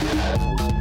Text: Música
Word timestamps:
Música 0.00 0.71